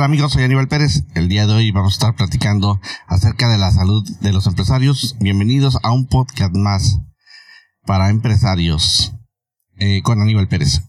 [0.00, 0.32] tal amigos?
[0.32, 1.04] Soy Aníbal Pérez.
[1.14, 5.14] El día de hoy vamos a estar platicando acerca de la salud de los empresarios.
[5.20, 7.00] Bienvenidos a un podcast más
[7.84, 9.12] para empresarios
[9.76, 10.84] eh, con Aníbal Pérez.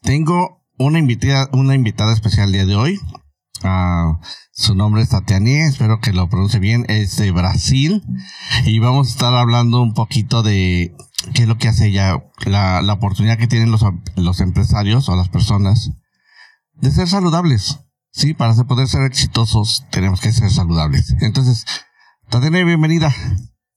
[0.00, 2.98] Tengo una invitada, una invitada especial el día de hoy.
[3.62, 4.20] Ah,
[4.52, 8.02] su nombre es Tatiane, espero que lo pronuncie bien, es de Brasil.
[8.64, 10.96] Y vamos a estar hablando un poquito de
[11.34, 15.90] qué es lo que hace ella, la, oportunidad que tienen los empresarios o las personas
[16.72, 17.80] de ser saludables.
[18.16, 21.14] Sí, para poder ser exitosos tenemos que ser saludables.
[21.20, 21.66] Entonces,
[22.30, 23.14] Tatiana, bienvenida.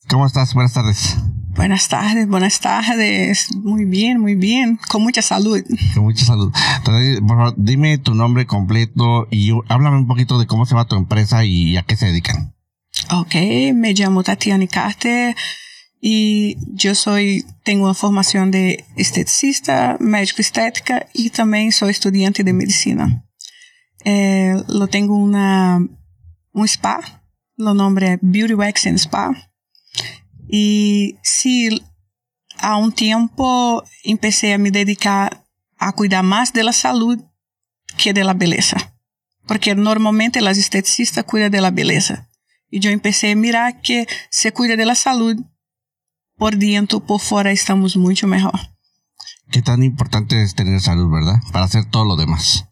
[0.07, 0.53] ¿Cómo estás?
[0.53, 1.17] Buenas tardes.
[1.57, 3.53] Buenas tardes, buenas tardes.
[3.57, 4.80] Muy bien, muy bien.
[4.88, 5.61] Con mucha salud.
[5.94, 6.53] Con mucha salud.
[6.77, 10.88] Entonces, por favor, dime tu nombre completo y háblame un poquito de cómo se llama
[10.88, 12.55] tu empresa y a qué se dedican.
[13.11, 13.35] Ok,
[13.73, 15.35] me llamo Tatiana Carter
[15.99, 22.53] y yo soy, tengo una formación de esteticista, médico estética y también soy estudiante de
[22.53, 23.25] medicina.
[24.05, 25.80] Eh, lo tengo una,
[26.53, 27.23] un spa,
[27.58, 29.52] lo nombre Beauty Wax and Spa.
[30.47, 31.81] Y sí,
[32.58, 35.45] a un tiempo empecé a me dedicar
[35.77, 37.20] a cuidar más de la salud
[37.97, 38.95] que de la belleza.
[39.45, 42.30] Porque normalmente las esteticistas cuidan de la belleza.
[42.70, 45.38] Y yo empecé a mirar que se cuida de la salud
[46.38, 48.58] por dentro, por fuera estamos mucho mejor.
[49.52, 51.39] Qué tan importante es tener salud, ¿verdad?
[51.52, 52.69] Para hacer todo lo demás.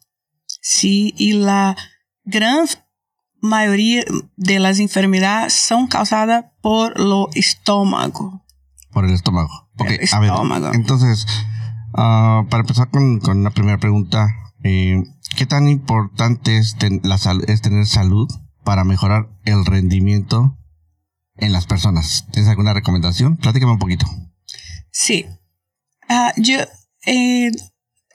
[0.60, 1.76] Sí, y la
[2.24, 2.66] gran
[3.40, 4.04] mayoría
[4.36, 8.44] de las enfermedades son causadas por lo estómago.
[8.90, 9.70] Por el estómago.
[9.78, 10.72] El estómago.
[10.74, 11.26] entonces,
[11.92, 14.28] uh, para empezar con, con, la primera pregunta,
[14.64, 15.02] eh,
[15.36, 18.28] ¿qué tan importante es, ten, la es tener salud
[18.64, 20.58] para mejorar el rendimiento
[21.38, 22.26] en las personas.
[22.32, 23.36] ¿Tienes alguna recomendación?
[23.36, 24.06] Platícame un poquito.
[24.90, 25.26] Sí.
[26.08, 26.58] Uh, yo,
[27.06, 27.50] eh,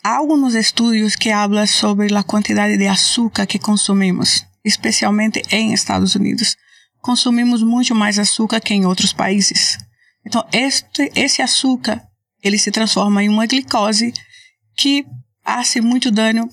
[0.03, 6.57] algunos estudios que hablan sobre la cantidad de azúcar que consumimos, especialmente en Estados Unidos.
[6.99, 9.77] Consumimos mucho más azúcar que en otros países.
[10.25, 12.07] Então, este, esse açúcar,
[12.41, 14.13] ele se transforma em uma glicose
[14.75, 15.05] que
[15.43, 16.49] hace muito dano,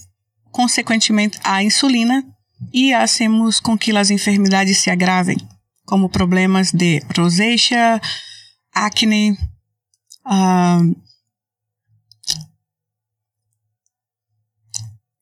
[0.51, 2.25] consequentemente, à insulina
[2.73, 5.37] e hacemos com que as enfermidades se agravem
[5.85, 8.01] como problemas de rosacea,
[8.73, 9.37] acne,
[10.25, 10.95] um,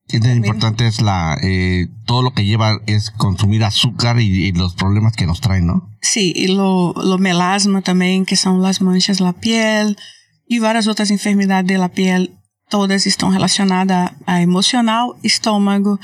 [0.09, 4.53] ¿Qué tan importante es la eh, todo lo que lleva es consumir azúcar y, y,
[4.53, 5.91] los problemas que nos traen, ¿no?
[6.01, 9.99] Sí, y lo, lo melasma también, que son las manchas de la piel
[10.47, 12.39] y varias otras enfermedades de la piel,
[12.71, 16.01] todas están relacionadas a emocional, estómago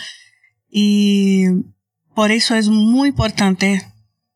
[0.70, 1.46] y
[2.14, 3.82] por eso es muy importante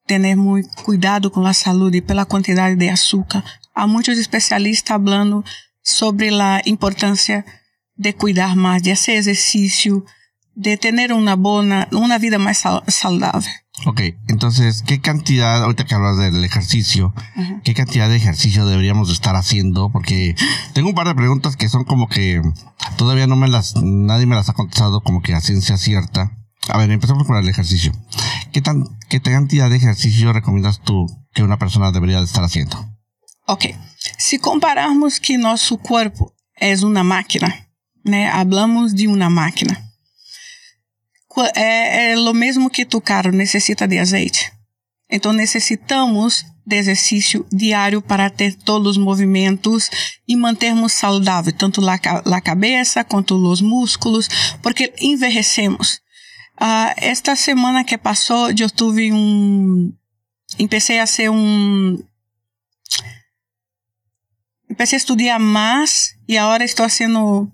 [0.06, 3.44] tener muito cuidado com a saúde pela quantidade de açúcar.
[3.74, 5.44] Há muitos especialistas falando
[5.82, 7.44] sobre a importância
[7.98, 10.04] de cuidar mais, de fazer exercício,
[10.56, 13.52] de ter uma boa, uma vida mais saudável.
[13.86, 17.62] Ok, entonces, ¿qué cantidad, ahorita que hablas del ejercicio, uh -huh.
[17.62, 19.90] qué cantidad de ejercicio deberíamos estar haciendo?
[19.90, 20.34] Porque
[20.72, 22.42] tengo un par de preguntas que son como que
[22.96, 26.32] todavía no me las, nadie me las ha contestado como que a ciencia cierta.
[26.68, 27.92] A ver, empezamos con el ejercicio.
[28.52, 32.76] ¿Qué, tan, ¿Qué cantidad de ejercicio recomiendas tú que una persona debería de estar haciendo?
[33.46, 33.66] Ok.
[34.18, 37.67] Si compararmos que nosso corpo é uma máquina,
[38.04, 38.28] né?
[38.30, 39.76] Hablamos de uma máquina.
[41.54, 44.52] É, é o mesmo que tu carro necessita de azeite.
[45.10, 49.88] Então necessitamos de exercício diário para ter todos os movimentos
[50.28, 54.28] e mantermos saudável, tanto a, cabeça quanto os músculos,
[54.62, 56.00] porque envelhecemos.
[56.60, 59.90] Uh, esta semana que passou, eu tive um.
[60.58, 62.02] Empecé a ser um.
[64.68, 67.50] Empecé a estudar mais e agora estou fazendo.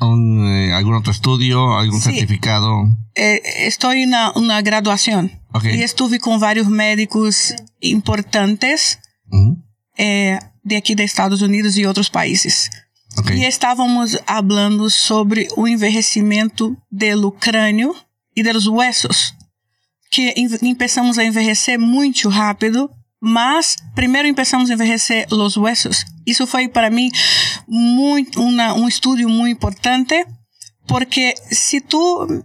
[0.00, 1.76] Un, eh, ¿Algún otro estudio?
[1.76, 2.10] ¿Algún sí.
[2.10, 2.86] certificado?
[3.14, 5.78] Eh, estoy en una, una graduación okay.
[5.78, 8.98] y estuve con varios médicos importantes
[9.30, 9.62] uh -huh.
[9.96, 12.70] eh, de aquí de Estados Unidos y otros países.
[13.16, 13.44] Okay.
[13.44, 17.94] E estávamos falando sobre o envelhecimento do crânio
[18.34, 19.34] e dos huesos,
[20.10, 20.34] que
[20.76, 22.90] começamos a envelhecer muito rápido,
[23.24, 26.04] mas primeiro começamos a envelhecer os huesos.
[26.26, 27.10] Isso foi para mim
[27.66, 30.26] muito uma, um estudo muito importante,
[30.86, 32.44] porque se tu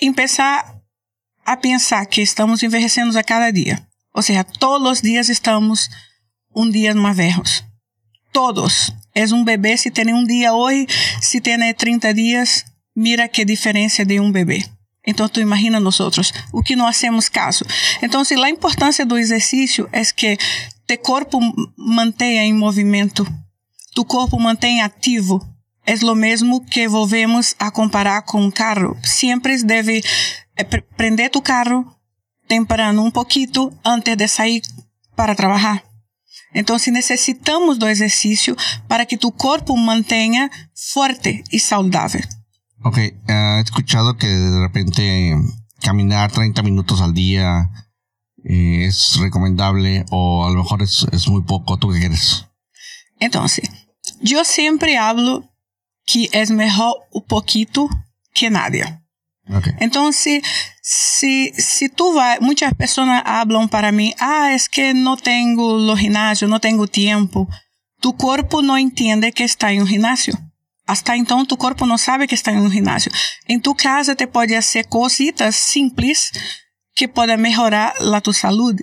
[0.00, 0.74] começar
[1.44, 3.78] a pensar que estamos envelhecendo a cada dia,
[4.14, 5.88] ou seja, todos os dias estamos
[6.56, 7.64] um dia mais velhos,
[8.32, 10.86] todos És um bebê, se tem um dia hoje,
[11.20, 12.64] se tem 30 dias,
[12.94, 14.64] mira que diferença de um bebê.
[15.08, 17.64] Então, tu imagina nós outros, o que nós hacemos caso.
[18.02, 20.36] Então, se a importância do exercício é que
[20.86, 21.40] teu corpo
[21.74, 23.26] mantenha em movimento,
[23.94, 25.40] tu corpo mantenha ativo,
[25.86, 28.98] é o mesmo que volvemos a comparar com um carro.
[29.02, 30.04] Sempre deve
[30.54, 30.64] eh,
[30.94, 31.90] prender tu carro
[32.46, 34.60] temprano um pouquinho antes de sair
[35.16, 35.82] para trabalhar.
[36.54, 38.54] Então, se necessitamos do exercício
[38.86, 40.50] para que tu corpo mantenha
[40.92, 42.20] forte e saudável.
[42.82, 45.34] Ok, he escuchado que de repente
[45.80, 47.70] caminar 30 minutos al día
[48.44, 51.76] eh, es recomendable o a lo mejor es, es muy poco.
[51.76, 52.46] ¿Tú qué crees?
[53.18, 53.68] Entonces,
[54.20, 55.52] yo siempre hablo
[56.06, 57.88] que es mejor un poquito
[58.32, 58.84] que nadie.
[59.50, 59.72] Okay.
[59.80, 60.42] Entonces,
[60.82, 65.98] si, si tú vas, muchas personas hablan para mí, ah, es que no tengo los
[65.98, 67.48] gimnasios, no tengo tiempo.
[68.00, 70.34] Tu cuerpo no entiende que está en un gimnasio.
[70.88, 73.12] Hasta então, tu corpo não sabe que está em um ginásio.
[73.46, 76.30] Em tu casa, te pode fazer cositas simples
[76.96, 78.82] que podem melhorar a tua saúde.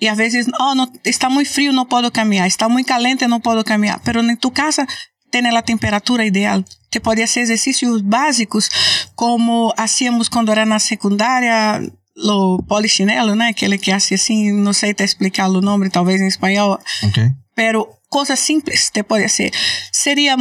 [0.00, 2.46] E às vezes, oh, não, está muito frio, não posso caminhar.
[2.46, 4.00] Está muito caliente, não posso caminhar.
[4.02, 4.86] Mas em tu casa,
[5.30, 6.64] tem a temperatura ideal.
[6.90, 8.70] Te pode fazer exercícios básicos,
[9.14, 11.86] como hacíamos quando era na secundária,
[12.16, 13.48] o polichinelo, né?
[13.48, 16.78] Aquele que hace assim, não sei te explicar o nome, talvez em espanhol.
[17.02, 17.30] Ok.
[17.54, 19.52] Pero coisas simples te pode ser.
[19.92, 20.36] Seria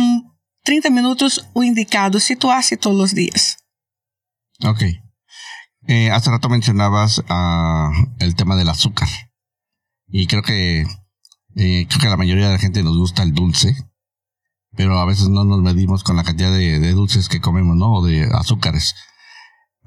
[0.63, 3.57] 30 minutos o indicado si tú haces todos los días.
[4.63, 4.83] Ok.
[5.87, 9.09] Eh, hace rato mencionabas uh, el tema del azúcar.
[10.07, 10.81] Y creo que,
[11.55, 13.75] eh, creo que la mayoría de la gente nos gusta el dulce.
[14.75, 17.93] Pero a veces no nos medimos con la cantidad de, dulces que comemos, ¿no?
[17.95, 18.95] O de azúcares.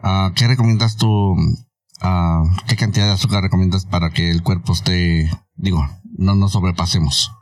[0.02, 1.08] Uh, ¿Qué recomiendas tú?
[1.11, 5.88] Uh, ¿Qué cantidad de azúcar recomiendas para que el cuerpo esté, digo,
[6.19, 7.32] no nos sobrepasemos?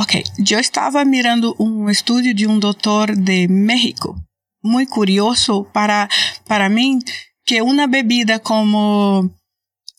[0.00, 4.16] Ok, eu estava mirando um estudo de um doutor de México,
[4.64, 6.08] muito curioso para,
[6.46, 6.98] para mim,
[7.44, 9.30] que uma bebida como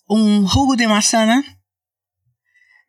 [0.10, 1.44] um jugo de manzana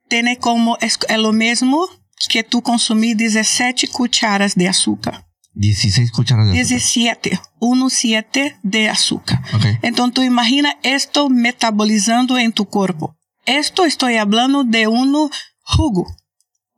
[0.08, 1.86] tem como é o mesmo
[2.30, 5.22] que tu consumir 17 cucharas de açúcar.
[5.54, 6.74] 16 cucharas de açúcar.
[6.76, 9.38] 17, 1, 7 de açúcar.
[9.54, 9.78] Okay.
[9.82, 13.14] Então tu imagina esto metabolizando em tu corpo.
[13.44, 15.28] Esto estou falando de um
[15.76, 16.06] jugo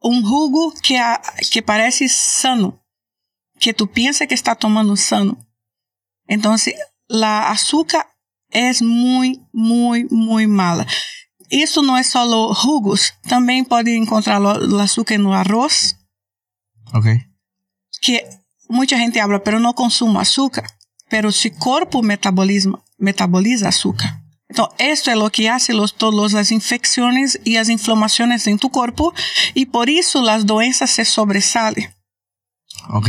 [0.05, 1.19] um jugo que, a,
[1.51, 2.79] que parece sano,
[3.59, 5.39] que tu pensa que está tomando sano.
[6.29, 6.55] Então,
[7.11, 8.07] a açúcar
[8.53, 10.87] é muito, muito, muito mala.
[11.51, 12.25] Isso não é só
[12.55, 15.97] jugos, também pode encontrar o açúcar no arroz.
[16.93, 17.21] Ok.
[18.01, 18.25] Que
[18.69, 20.67] muita gente habla, pero não consumo açúcar,
[21.09, 24.24] pero se corpo metaboliza, metaboliza açúcar.
[24.55, 28.71] Entonces, esto es lo que hace los, todas las infecciones y las inflamaciones en tu
[28.71, 29.13] cuerpo
[29.53, 31.93] y por eso las doenças se sobresalen.
[32.91, 33.09] Ok.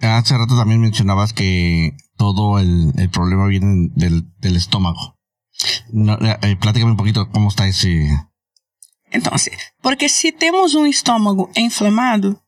[0.00, 5.18] Hace rato también mencionabas que todo el, el problema viene del, del estómago.
[5.92, 8.08] No, eh, eh un poquito cómo está ese...
[9.10, 9.52] Entonces,
[9.82, 12.42] porque si tenemos un estómago inflamado,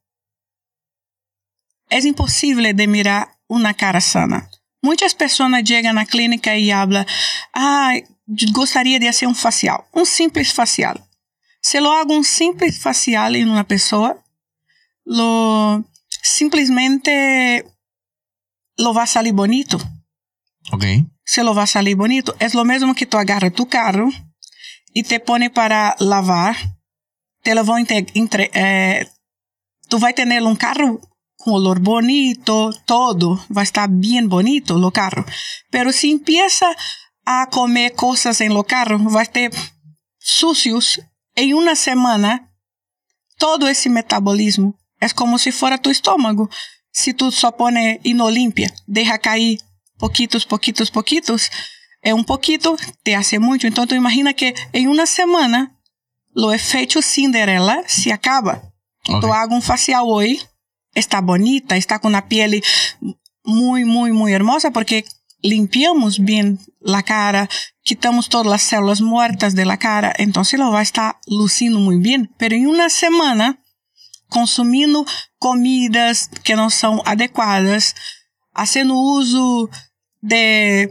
[1.91, 4.49] es imposible de mirar una cara sana.
[4.85, 7.07] Muitas pessoas chegam na clínica e falam:
[7.55, 7.95] Ah,
[8.53, 10.97] gostaria de fazer um facial, um simples facial.
[11.61, 14.19] Se eu hago um simples facial em uma pessoa,
[15.07, 15.85] lo
[16.23, 17.65] simplesmente
[18.79, 19.79] lo vai sair bonito.
[20.73, 21.05] Ok.
[21.25, 24.11] Se lo vai sair bonito, é o mesmo que tu agarra tu carro
[24.95, 26.57] e te põe para lavar.
[27.43, 29.07] Te lo vão entre, eh,
[29.89, 31.01] tu vai ter um carro
[31.37, 35.25] com olor bonito, todo, vai estar bem bonito o carro.
[35.71, 36.75] Pero se empieza
[37.25, 39.51] a comer coisas em lo carro, vai ter
[40.19, 41.01] sucios.
[41.37, 42.49] Em uma semana,
[43.39, 46.49] todo esse metabolismo é como se fora tu estômago.
[46.93, 49.59] Se tu só pone e não limpia, deixa cair
[49.99, 51.51] poquitos, poquitos, poquitos,
[52.03, 53.67] é um pouquito, te hace muito.
[53.67, 55.71] Então, tu imagina que em uma semana,
[56.37, 58.63] o efeito Cinderela se acaba.
[59.09, 59.21] Okay.
[59.21, 60.47] Tu hago um facial hoje,
[60.95, 62.63] está bonita, está com a pele
[63.45, 65.05] muito, muito, muito hermosa, porque
[65.45, 67.49] limpiamos bien la cara,
[67.83, 71.99] quitamos todas las células muertas de la cara, entonces lo va a estar luciendo muy
[71.99, 72.35] bien.
[72.39, 73.63] Pero en una semana,
[74.29, 75.05] consumindo
[75.39, 77.95] comidas que não são adequadas,
[78.55, 79.69] fazendo uso
[80.23, 80.91] de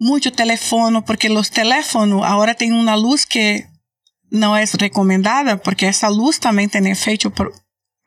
[0.00, 3.66] muito telefone, porque os teléfonos agora têm uma luz que
[4.30, 7.32] não é recomendada, porque essa luz também tem efeito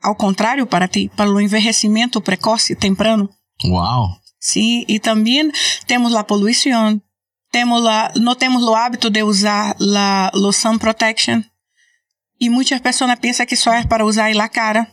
[0.01, 3.29] ao contrário para ti, para o envelhecimento precoce, temprano.
[3.63, 4.20] Uau!
[4.41, 5.51] Sim, e também
[5.85, 6.99] temos a poluição,
[7.51, 11.43] temos la, não temos o hábito de usar la, o sun protection.
[12.39, 14.91] E muitas pessoas pensam que só é para usar na cara.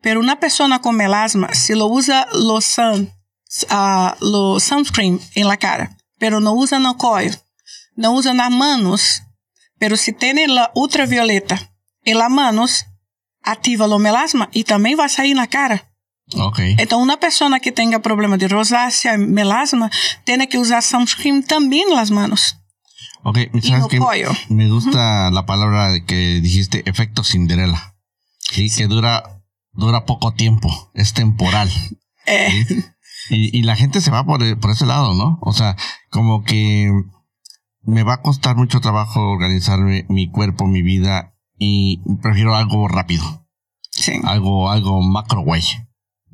[0.00, 2.28] Pero uma pessoa com melasma, se lo usa
[2.62, 3.10] sun,
[3.64, 7.36] uh, lo sunscreen em la cara, pero não usa no cuello,
[7.96, 9.22] não usa nas manos,
[9.80, 11.58] pero se tem a ultravioleta
[12.06, 12.84] las manos,
[13.42, 15.82] ativa o melasma e também vai sair na cara.
[16.34, 16.76] Okay.
[16.80, 19.88] Então, uma pessoa que tenha problema de rosácea, melasma,
[20.24, 22.56] tem que usar sunscreen também nas mãos.
[23.22, 23.98] Ok, ¿sabes que
[24.54, 27.94] Me gusta la palabra que dijiste, efecto Cinderella.
[28.38, 29.42] Sí, que dura,
[29.72, 31.70] dura poco tiempo, es temporal.
[32.28, 32.66] Eh.
[33.30, 35.38] Y, y, la gente se va por, por ese lado, ¿no?
[35.42, 35.76] O sea,
[36.10, 36.90] como que
[37.84, 43.46] me va a costar mucho trabajo organizar mi, cuerpo, mi vida, y prefiero algo rápido.
[43.92, 44.14] Sí.
[44.24, 45.62] Algo, algo macro, güey.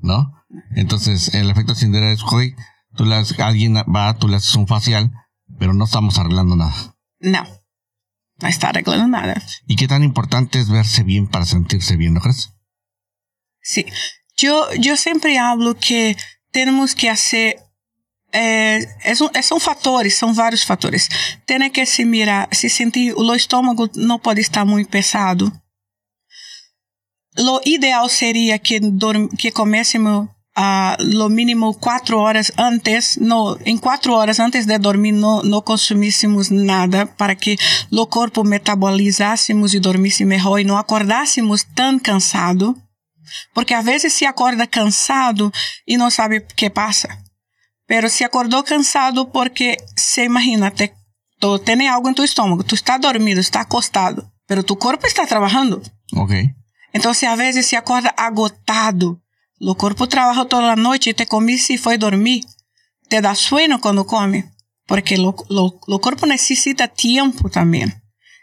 [0.02, 0.32] ¿No?
[0.74, 2.54] Entonces, el efecto Cinderella es, güey,
[2.94, 5.10] tú le alguien va, tú le haces un facial,
[5.58, 6.96] pero no estamos arreglando nada.
[7.20, 7.44] No.
[8.40, 9.40] No está arreglando nada.
[9.66, 12.52] ¿Y qué tan importante es verse bien para sentirse bien, no crees?
[13.60, 13.86] Sí.
[14.36, 16.16] Yo, yo siempre hablo que
[16.50, 17.56] tenemos que hacer
[18.32, 21.08] é, é, são fatores, são vários fatores.
[21.46, 25.52] Tem que se mirar, se sentir, o estômago não pode estar muito pesado.
[27.38, 28.80] O ideal seria que,
[29.38, 35.12] que comecemos a lo mínimo quatro horas antes, no, em quatro horas antes de dormir,
[35.12, 37.56] não, não consumíssemos nada para que
[37.90, 42.76] o corpo metabolizássemos e dormíssemos melhor e não acordássemos tão cansado.
[43.54, 45.50] Porque às vezes se acorda cansado
[45.86, 47.08] e não sabe o que passa.
[47.86, 50.92] Pero se acordou cansado porque se imagina, te,
[51.40, 55.26] tu, tem algo em tu estômago, tu está dormindo, está acostado, pero tu corpo está
[55.26, 55.82] trabalhando.
[56.14, 56.54] Ok.
[56.94, 59.20] Então, se às vezes se acorda agotado,
[59.60, 62.44] o corpo trabalha toda a noite e te comiste e foi dormir,
[63.08, 64.44] te dá sueño quando come,
[64.86, 67.90] porque o corpo necessita tempo também.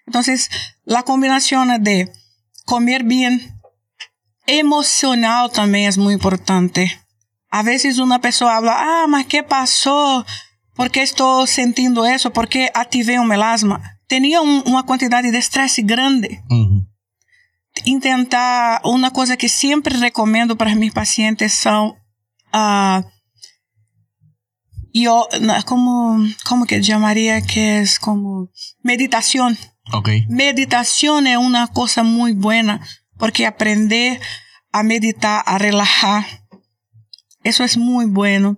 [0.08, 0.22] Então,
[0.96, 2.08] a combinação de
[2.66, 3.40] comer bem,
[4.48, 7.00] emocional também é muito importante.
[7.52, 10.26] A veces una persona habla, ah, mas ¿qué pasó?
[10.76, 12.32] ¿Por qué estoy sintiendo eso?
[12.32, 13.82] ¿Por qué activé un melasma?
[14.08, 16.42] Tenía un, una cantidad de estrés grande.
[16.50, 16.79] Uhum.
[17.86, 21.96] Intentar, uma coisa que sempre recomendo para meus pacientes são
[22.54, 23.04] uh,
[24.94, 25.28] yo,
[25.66, 28.50] como, como que chamaria que é como
[28.84, 29.56] meditação.
[29.94, 30.26] Okay.
[30.30, 32.80] Meditação é uma coisa muito boa
[33.18, 34.20] porque aprender
[34.72, 36.26] a meditar, a relajar,
[37.44, 38.58] Eso es muy bueno.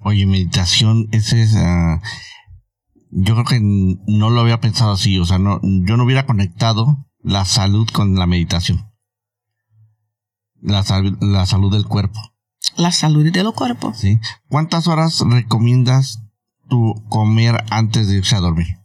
[0.00, 1.54] Oye, meditación, ese es...
[1.54, 2.00] Uh,
[3.10, 7.06] yo creo que no lo había pensado así, o sea, no, yo no hubiera conectado
[7.24, 8.92] la salud con la meditación.
[10.60, 10.84] La,
[11.20, 12.20] la salud del cuerpo.
[12.76, 13.92] La salud del cuerpo.
[13.94, 14.20] Sí.
[14.48, 16.20] ¿Cuántas horas recomiendas
[16.68, 18.78] tú comer antes de irse a dormir?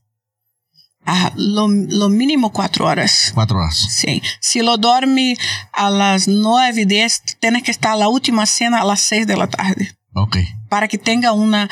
[1.05, 3.31] Ah, lo, lo, mínimo cuatro horas.
[3.33, 3.75] Cuatro horas.
[3.75, 4.21] Sí.
[4.39, 5.37] Si lo dorme
[5.73, 9.47] a las nueve, diez, tienes que estar la última cena a las seis de la
[9.47, 9.97] tarde.
[10.13, 10.37] Ok.
[10.69, 11.69] Para que tenga una,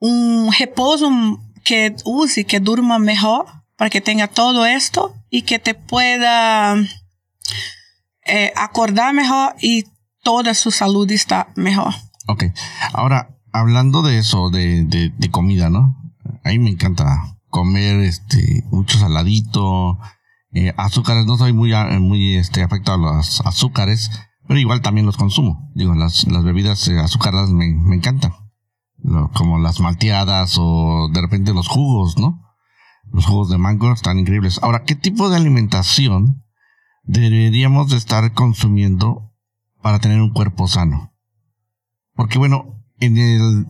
[0.00, 1.10] un reposo
[1.62, 3.46] que use, que durma mejor,
[3.76, 6.76] para que tenga todo esto y que te pueda
[8.24, 9.84] eh, acordar mejor y
[10.22, 11.94] toda su salud está mejor.
[12.26, 12.44] Ok.
[12.92, 15.96] Ahora, hablando de eso, de, de, comida, ¿no?
[16.42, 19.98] A mí me encanta comer este mucho saladito,
[20.52, 24.10] eh, azúcares, no soy muy, muy este, afectado a los azúcares,
[24.46, 25.70] pero igual también los consumo.
[25.74, 28.32] Digo, las, las bebidas eh, azucaradas me, me encantan.
[29.34, 32.40] como las malteadas o de repente los jugos, ¿no?
[33.14, 34.58] Los jugos de mango están increíbles.
[34.60, 36.42] Ahora, ¿qué tipo de alimentación
[37.04, 39.32] deberíamos de estar consumiendo
[39.80, 41.14] para tener un cuerpo sano?
[42.14, 43.68] Porque bueno, en el,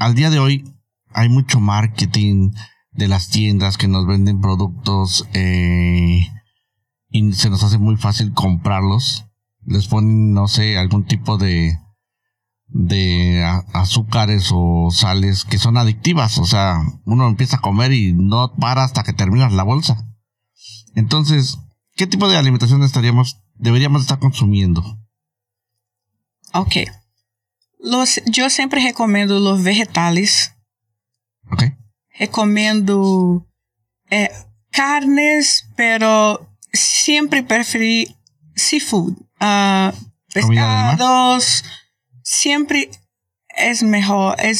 [0.00, 0.74] al día de hoy
[1.14, 2.50] hay mucho marketing,
[2.90, 6.26] de las tiendas que nos venden productos eh,
[7.10, 9.26] y se nos hace muy fácil comprarlos.
[9.64, 11.78] Les ponen, no sé, algún tipo de,
[12.72, 16.38] de azúcares o sales que son adictivas.
[16.38, 20.06] O sea, uno empieza a comer y no para hasta que terminas la bolsa.
[20.94, 21.58] Entonces,
[21.96, 24.98] ¿qué tipo de alimentación estaríamos, deberíamos estar consumiendo?
[26.52, 26.76] Ok.
[27.78, 30.52] Los, yo siempre recomiendo los vegetales.
[31.50, 31.64] Ok
[32.20, 33.46] recomendo
[34.10, 34.30] é,
[34.70, 38.14] carnes, pero sempre preferi
[38.54, 39.14] seafood.
[39.40, 39.90] Uh,
[40.32, 41.64] pescados,
[42.30, 42.88] sempre
[43.56, 44.52] é melhor, é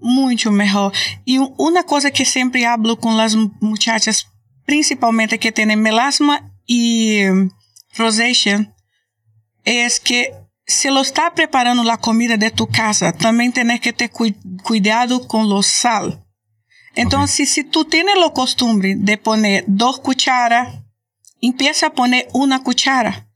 [0.00, 0.90] muito melhor.
[1.26, 4.26] E uma coisa que sempre hablo com as muchachas,
[4.64, 7.26] principalmente que têm melasma e
[7.98, 8.66] rosacea,
[9.64, 10.32] é que
[10.66, 14.10] se lo está preparando a comida de tu casa, também tem que ter
[14.62, 16.26] cuidado com o sal.
[16.96, 17.44] Então, okay.
[17.46, 20.66] se tu tens o costume de poner duas cucharas,
[21.42, 23.26] empieza a poner uma cuchara.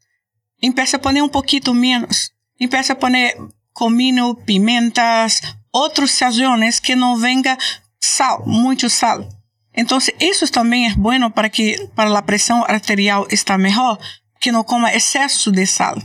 [0.63, 2.33] Empieza a poner um pouquinho menos.
[2.59, 3.37] Empieza a poner
[3.73, 5.41] comino, pimentas,
[5.73, 7.57] outros sazões que não venga
[8.01, 9.27] sal, muito sal.
[9.75, 13.99] Então, isso também é bom para que para a pressão arterial está melhor,
[14.41, 15.97] que não coma excesso de sal.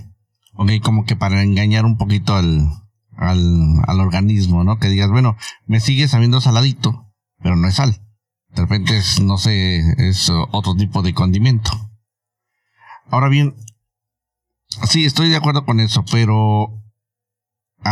[0.53, 2.67] Ok, como que para engañar un poquito al,
[3.17, 3.39] al,
[3.86, 4.79] al organismo, ¿no?
[4.79, 8.01] Que digas, bueno, me sigue sabiendo saladito, pero no es sal.
[8.50, 11.71] De repente es, no sé, es otro tipo de condimento.
[13.09, 13.55] Ahora bien,
[14.89, 16.76] sí, estoy de acuerdo con eso, pero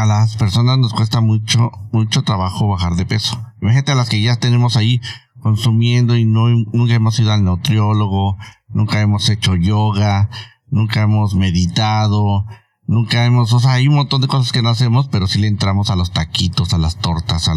[0.02, 3.42] a las personas nos cuesta mucho, mucho trabajo bajar de peso.
[3.62, 5.02] Imagínate a las que ya tenemos ahí
[5.40, 8.38] consumiendo y no, nunca hemos ido al nutriólogo,
[8.68, 10.30] nunca hemos hecho yoga,
[10.68, 12.46] nunca hemos meditado,
[12.88, 15.48] nunca hemos, o sea, hay un montón de cosas que no hacemos, pero sí le
[15.48, 17.50] entramos a los taquitos, a las tortas,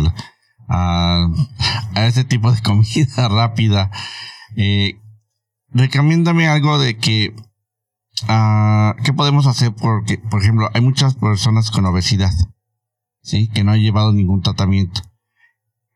[0.68, 1.28] a,
[1.94, 3.90] a, ese tipo de comida rápida.
[4.56, 5.00] Eh,
[5.70, 7.34] recomiéndame algo de que,
[8.24, 9.74] uh, ¿qué podemos hacer?
[9.74, 12.32] Porque, por ejemplo, hay muchas personas con obesidad,
[13.22, 13.48] ¿sí?
[13.48, 15.02] Que no han llevado ningún tratamiento.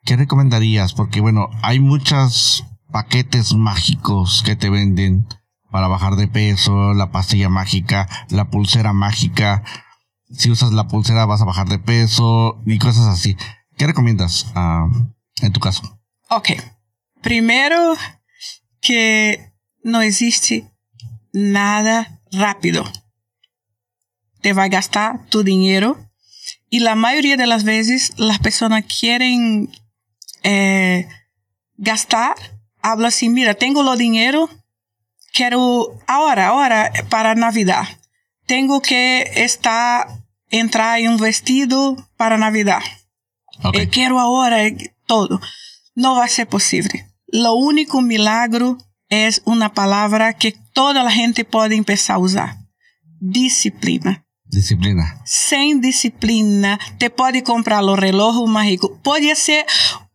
[0.05, 0.95] ¿Qué recomendarías?
[0.95, 5.27] Porque, bueno, hay muchos paquetes mágicos que te venden
[5.71, 9.65] para bajar de peso, la pastilla mágica, la pulsera mágica.
[10.31, 13.37] Si usas la pulsera vas a bajar de peso y cosas así.
[13.77, 14.91] ¿Qué recomiendas uh,
[15.41, 15.99] en tu caso?
[16.29, 16.51] Ok.
[17.23, 17.95] Primero
[18.81, 19.53] que
[19.83, 20.72] no existe
[21.33, 22.85] nada rápido.
[24.41, 25.99] Te va a gastar tu dinero
[26.71, 29.71] y la mayoría de las veces las personas quieren
[30.43, 31.09] eh,
[31.77, 32.35] gastar,
[32.81, 34.49] habla así, mira, tengo lo dinero,
[35.33, 37.85] quiero ahora, ahora para Navidad.
[38.47, 40.09] Tengo que estar,
[40.51, 42.83] entrar en un vestido para Navidad.
[43.63, 43.83] Okay.
[43.83, 45.41] Eh, quiero ahora eh, todo.
[45.95, 47.07] No va a ser posible.
[47.27, 48.79] Lo único milagro
[49.13, 52.57] es una palabra que toda la gente puede empezar a usar.
[53.21, 54.25] Disciplina.
[54.47, 55.21] Disciplina.
[55.27, 58.99] Sem disciplina, te pode comprar o relógio mágico.
[59.03, 59.67] Pode ser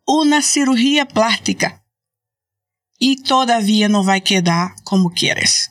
[0.08, 1.80] uma cirurgia plástica
[3.00, 5.70] e todavia não vai quedar como queres.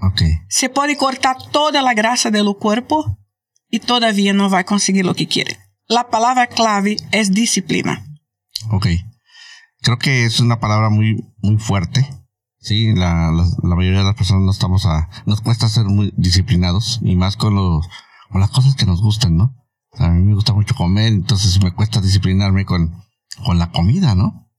[0.00, 0.24] Ok.
[0.48, 3.04] Você pode cortar toda a graça do corpo
[3.72, 5.58] e todavia não vai conseguir o que quer.
[5.90, 8.00] A palavra clave é disciplina.
[8.70, 8.96] Ok.
[9.82, 12.08] Creo que es una palabra muy, muy fuerte.
[12.64, 16.98] Sí, la, la, mayoría de las personas no estamos a, nos cuesta ser muy disciplinados
[17.02, 17.86] y más con los,
[18.30, 19.54] con las cosas que nos gustan, ¿no?
[19.98, 23.04] a mí me gusta mucho comer, entonces me cuesta disciplinarme con,
[23.44, 24.50] con la comida, ¿no?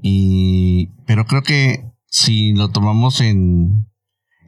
[0.00, 3.90] Y, pero creo que si lo tomamos en,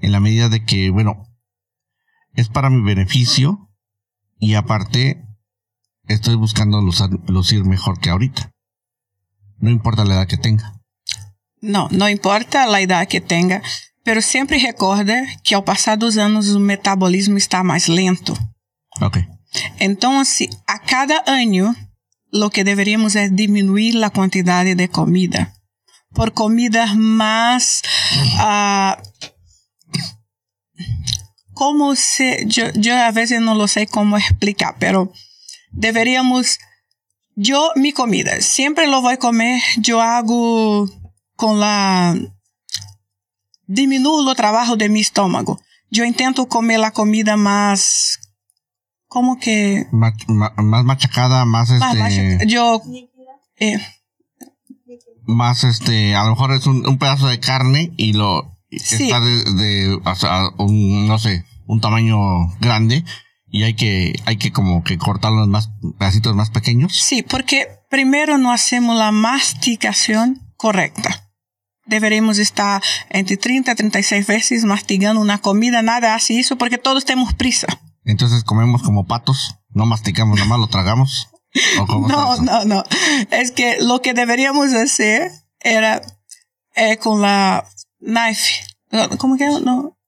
[0.00, 1.26] en la medida de que, bueno,
[2.34, 3.72] es para mi beneficio
[4.38, 5.26] y aparte
[6.06, 8.52] estoy buscando lucir, lucir mejor que ahorita.
[9.56, 10.77] No importa la edad que tenga.
[11.62, 13.60] Não, não importa a idade que tenha,
[14.04, 18.36] pero sempre recorda que ao passar dos anos o metabolismo está mais lento.
[19.00, 19.24] Ok.
[19.80, 21.74] Então, assim, a cada ano,
[22.32, 25.52] o que deveríamos é diminuir a quantidade de comida
[26.14, 27.82] por comidas mais
[28.40, 29.00] uh,
[31.54, 35.12] como se eu, eu a vezes não sei como explicar, pero
[35.72, 36.58] deveríamos
[37.36, 40.88] eu mi comida sempre lo vou comer, eu hago
[41.38, 42.14] com la
[43.66, 45.56] diminuo o trabalho de mi estômago.
[45.90, 48.18] Eu intento comer a comida mais
[49.06, 52.82] como que más, más machacada, más, más este yo
[53.58, 53.78] eh,
[55.26, 59.04] más este a lo mejor es un, un pedazo de carne y lo sí.
[59.04, 60.00] está de, de
[60.58, 63.04] un no sé, un tamaño grande
[63.46, 66.94] y hay que hay que como que cortarlo en más pedacitos más pequeños.
[66.94, 71.27] Sí, porque primero no hacemos la masticación correcta
[71.88, 75.82] deveremos estar entre 30 y 36 veces mastigando una comida.
[75.82, 77.66] Nada hace eso porque todos tenemos prisa.
[78.04, 81.28] Entonces comemos como patos, no masticamos nada más, lo tragamos.
[81.88, 82.84] no, no, no.
[83.30, 86.00] Es que lo que deberíamos hacer era
[86.74, 87.66] eh, con la
[87.98, 88.64] knife.
[89.18, 89.98] ¿Cómo que no?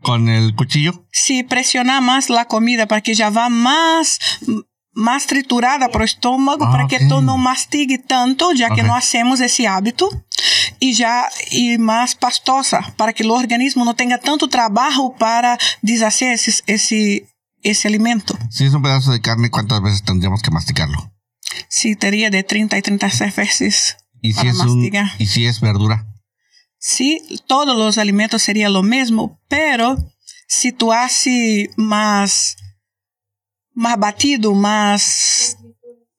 [0.00, 1.06] ¿Con el cuchillo?
[1.10, 4.20] Sí, presionar más la comida para que ya va más
[4.98, 6.98] más triturada para o estômago, ah, para okay.
[6.98, 8.76] que tu não mastigue tanto, já okay.
[8.78, 10.10] que não hacemos esse hábito,
[10.80, 16.32] e já e mais pastosa, para que o organismo não tenha tanto trabalho para deshacer
[16.34, 17.24] esse, esse,
[17.62, 18.36] esse alimento.
[18.50, 21.10] Se é um pedaço de carne, quantas vezes tendríamos que masticarlo?
[21.68, 25.04] Sí, teria de 30 e 36 vezes ¿Y para si mastigar.
[25.04, 26.06] Un, ¿Y si es verdura?
[26.80, 29.96] Sí, todos os alimentos seria o mesmo, pero
[30.48, 32.56] se tu hace mais
[33.78, 35.56] más batido, más,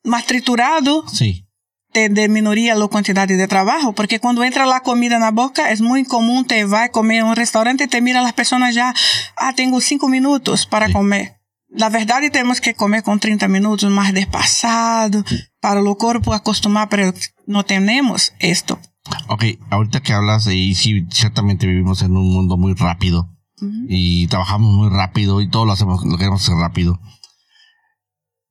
[0.05, 1.45] más triturado, sí.
[1.91, 5.81] te disminuiría la cantidad de trabajo, porque cuando entra la comida en la boca es
[5.81, 8.95] muy común, te va a comer a un restaurante y te miran las personas ya,
[9.35, 10.93] ah, tengo cinco minutos para sí.
[10.93, 11.41] comer.
[11.67, 15.37] La verdad tenemos que comer con 30 minutos más despasado sí.
[15.59, 17.13] para el cuerpo acostumbrado, pero
[17.45, 18.79] no tenemos esto.
[19.27, 23.85] Ok, ahorita que hablas, y sí, ciertamente vivimos en un mundo muy rápido uh -huh.
[23.89, 27.01] y trabajamos muy rápido y todo lo hacemos, lo queremos hacer rápido.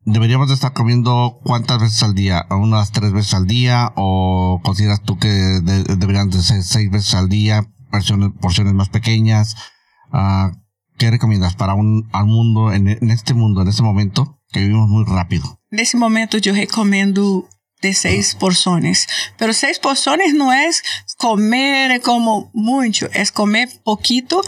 [0.05, 5.03] Deberíamos de estar comiendo cuántas veces al día, unas tres veces al día, o consideras
[5.03, 9.57] tú que deberían de ser seis veces al día, porciones, porciones más pequeñas.
[10.13, 10.57] Uh,
[10.97, 14.89] ¿Qué recomiendas para un al mundo, en, en, este mundo, en este momento, que vivimos
[14.89, 15.61] muy rápido?
[15.71, 17.49] En este momento yo recomiendo
[17.83, 19.07] de seis porciones.
[19.37, 20.83] Pero seis porciones no es
[21.17, 24.43] comer como mucho, es comer poquito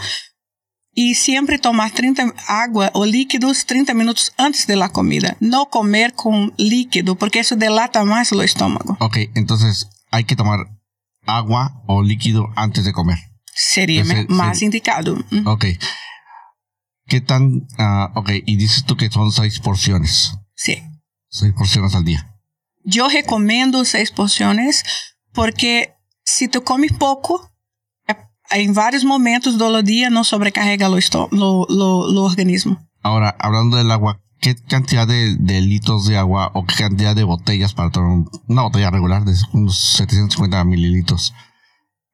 [0.93, 5.37] y siempre tomar 30 agua o líquidos 30 minutos antes de la comida.
[5.39, 8.97] No comer con líquido, porque eso delata más el estómago.
[8.99, 10.59] Ok, entonces hay que tomar
[11.25, 13.17] agua o líquido antes de comer.
[13.53, 15.17] Sería más indicado.
[15.45, 15.65] Ok.
[17.07, 17.67] ¿Qué tan...
[17.77, 20.33] Uh, ok, y dices tú que son seis porciones.
[20.55, 20.81] Sí.
[21.29, 22.39] Seis porciones al día.
[22.83, 24.83] Yo recomiendo seis porciones
[25.33, 27.50] porque si tú comes poco,
[28.51, 30.93] en varios momentos del día no sobrecarga el
[32.17, 32.87] organismo.
[33.01, 37.73] Ahora, hablando del agua, ¿qué cantidad de, litros de agua o qué cantidad de botellas
[37.73, 41.33] para tomar una botella regular de unos 750 mililitros?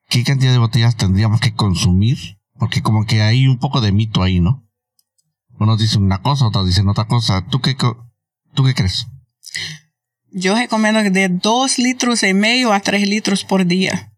[0.08, 2.38] ¿Qué cantidad de botellas tendríamos que consumir?
[2.54, 4.64] Porque como que hay un poco de mito ahí, ¿no?
[5.58, 7.44] Unos dicen una cosa, otros dicen otra cosa.
[7.46, 7.76] ¿Tú qué,
[8.54, 9.06] tú qué crees?
[10.30, 14.12] Yo recomiendo de 2 litros y medio a 3 litros por día.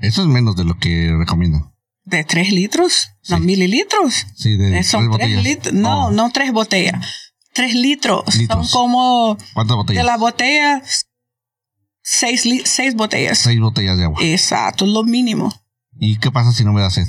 [0.00, 1.72] Eso es menos de lo que recomiendo.
[2.04, 3.10] ¿De 3 litros?
[3.28, 4.26] ¿No mililitros?
[4.34, 5.74] Sí, de eh, son 3 litros.
[5.74, 6.10] No, oh.
[6.10, 7.32] no 3 botellas.
[7.52, 8.24] 3 litros.
[8.48, 9.36] Son como.
[9.54, 10.02] ¿Cuántas botellas?
[10.02, 10.82] De la botella,
[12.02, 13.38] 6 botellas.
[13.38, 14.18] 6 botellas de agua.
[14.22, 15.52] Exacto, lo mínimo.
[15.98, 17.06] ¿Y qué pasa si no me da sed?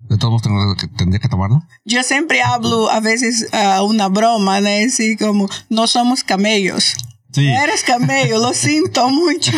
[0.00, 1.62] ¿De todos modos tendría que tomarlo?
[1.84, 4.68] Yo siempre hablo a veces uh, una broma, ¿no?
[4.68, 6.94] Así como, no somos camellos.
[7.36, 7.46] Sí.
[7.48, 9.52] Eres camello, lo siento mucho.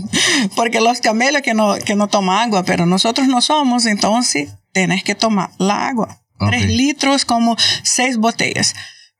[0.54, 5.02] Porque los camellos que no, que no toman agua, pero nosotros no somos, entonces tienes
[5.02, 6.20] que tomar la agua.
[6.38, 8.74] Tres litros como seis botellas.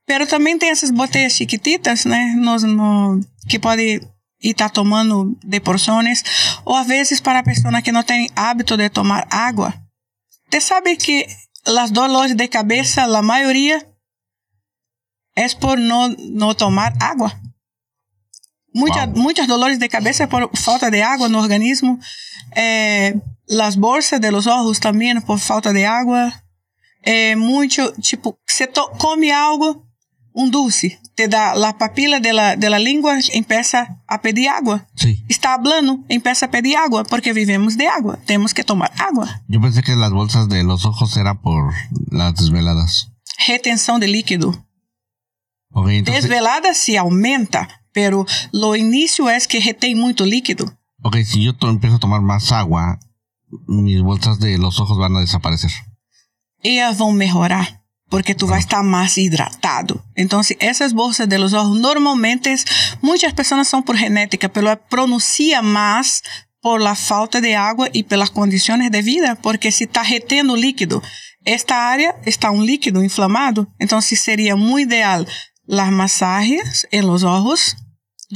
[0.05, 2.35] Pero también tem esas botellas chiquititas, né?
[2.37, 4.07] Nos, no, que pode
[4.39, 6.23] estar tomando de porções.
[6.65, 9.73] Ou às vezes para a pessoa que não tem hábito de tomar água.
[10.51, 11.25] Você sabe que
[11.65, 13.83] as dolores de cabeça, a maioria,
[15.35, 17.33] é por não, não tomar água.
[18.73, 21.99] Muita, muitas dolores de cabeça por falta de água no organismo.
[22.55, 23.15] Eh,
[23.47, 26.33] las bolsas de los ojos também por falta de água.
[27.05, 28.65] É muito, tipo, você
[28.97, 29.85] come algo,
[30.33, 34.87] um doce, te dá a papila de la, de la língua, empieza a pedir água.
[34.95, 35.23] Sí.
[35.27, 38.17] Está hablando, empieza a pedir água, porque vivemos de água.
[38.25, 39.27] Temos que tomar água.
[39.49, 41.73] Eu pensei que las bolsas de los ojos era por
[42.09, 43.11] las desveladas.
[43.37, 44.65] Retenção de líquido.
[45.73, 46.23] Okay, entonces...
[46.23, 50.65] Desvelada se aumenta, pero lo inicio es que retém muito líquido.
[51.03, 52.99] Ok, si yo empiezo a tomar más agua,
[53.67, 55.71] mis bolsas de los ojos van a desaparecer.
[56.63, 58.51] Ellas vão melhorar, porque tu ah.
[58.51, 60.01] vai estar mais hidratado.
[60.15, 62.49] Então, essas bolsas de los ojos, normalmente,
[63.01, 66.21] muitas pessoas são por genética, pero pronuncia mais
[66.61, 71.03] por la falta de água e pelas condições de vida, porque se está retendo líquido,
[71.43, 75.25] esta área está um líquido inflamado, então seria muito ideal
[75.67, 77.75] las massagens em los ojos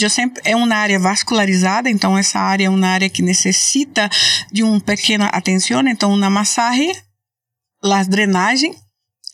[0.10, 4.10] sempre é uma área vascularizada, então essa área é uma área que necessita
[4.52, 6.94] de uma pequena atenção, então uma massagem,
[7.84, 8.76] as drenagem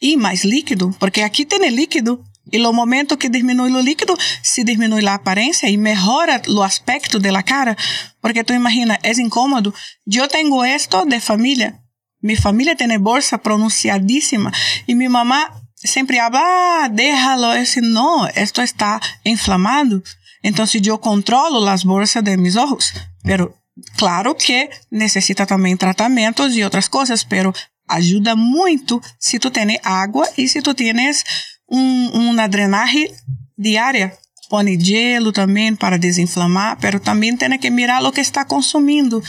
[0.02, 4.64] e mais líquido, porque aqui tem líquido e no momento que diminui o líquido, se
[4.64, 7.76] diminui a aparência e melhora o aspecto da cara,
[8.22, 9.74] porque tu imagina, é incômodo.
[10.12, 11.80] Eu tenho esto de família,
[12.22, 14.52] minha família tem bolsa pronunciadíssima
[14.88, 20.02] e minha mamá sempre habla, ah, déjalo, eu disse, não, esto está inflamado.
[20.44, 23.54] Então, eu controlo as bolsas de mis ojos, pero
[23.98, 27.54] claro que necessita também tratamentos e outras coisas, pero
[27.88, 31.24] ajuda muito se tu tens água e se tu tens
[31.70, 33.10] um, uma drenagem
[33.58, 34.18] diária.
[34.50, 39.24] Põe gelo também para desinflamar, pero também tem que mirar o que está consumindo.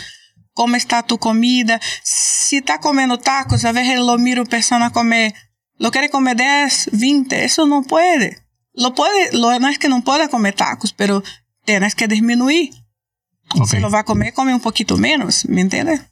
[0.53, 1.81] Como está tu comida?
[2.03, 5.33] Se está comendo tacos, a vezes lo miro pessoa comer,
[5.81, 8.44] lo quer comer 10, 20, isso não pode.
[8.75, 11.23] Lo puede, lo, no es que no pueda comer tacos, pero
[11.65, 12.71] tienes que disminuir.
[13.51, 13.67] Okay.
[13.67, 16.03] Si lo va a comer, come un poquito menos, ¿me entiendes?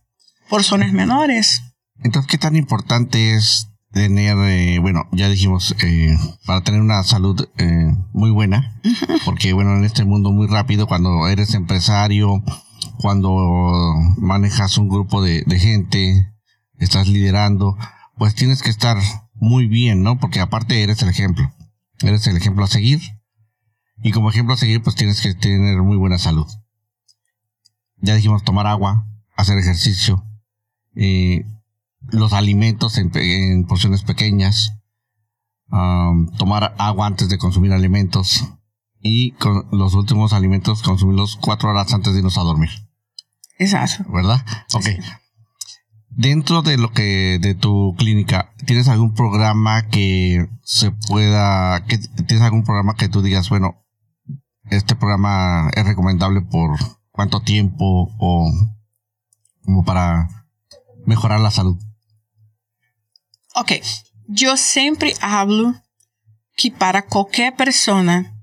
[0.49, 1.63] Porciones menores.
[2.05, 7.49] Entonces, ¿qué tan importante es tener, eh, bueno, ya dijimos, eh, para tener una salud
[7.59, 8.81] eh, muy buena?
[9.25, 12.45] Porque, bueno, en este mundo muy rápido, cuando eres empresario,
[12.99, 13.31] cuando
[14.19, 16.33] manejas un grupo de, de gente,
[16.79, 17.77] estás liderando,
[18.19, 18.99] pues tienes que estar
[19.35, 20.19] muy bien, ¿no?
[20.19, 21.53] Porque aparte eres el ejemplo
[22.03, 23.01] eres el ejemplo a seguir.
[24.03, 26.47] Y como ejemplo a seguir, pues tienes que tener muy buena salud.
[27.99, 30.25] Ya dijimos tomar agua, hacer ejercicio.
[30.97, 31.45] Eh,
[32.11, 34.73] los alimentos en, porciones pequeñas,
[35.71, 38.45] tomar agua antes de consumir alimentos
[39.01, 42.71] y con los últimos alimentos consumirlos cuatro horas antes de irnos a dormir.
[43.59, 44.05] Exacto.
[44.13, 44.45] ¿Verdad?
[44.75, 44.87] Ok.
[46.15, 52.65] Dentro de lo que de tu clínica, ¿tienes algún programa que se pueda, tienes algún
[52.65, 53.83] programa que tú digas, bueno,
[54.71, 56.79] este programa es recomendable por
[57.11, 58.51] cuánto tiempo o
[59.65, 60.29] como para
[61.07, 61.79] mejorar la salud?
[63.55, 63.73] Ok,
[64.29, 65.75] yo siempre hablo
[66.57, 68.35] que para cualquier persona